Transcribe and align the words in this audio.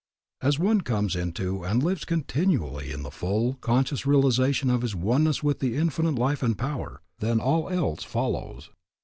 As 0.41 0.57
one 0.57 0.81
comes 0.81 1.15
into 1.15 1.63
and 1.63 1.83
lives 1.83 2.05
continually 2.05 2.91
in 2.91 3.03
the 3.03 3.11
full, 3.11 3.53
conscious 3.61 4.03
realization 4.03 4.71
of 4.71 4.81
his 4.81 4.95
oneness 4.95 5.43
with 5.43 5.59
the 5.59 5.75
Infinite 5.75 6.15
Life 6.15 6.41
and 6.41 6.57
Power, 6.57 7.03
then 7.19 7.39
all 7.39 7.69
else 7.69 8.03
follows. 8.03 8.71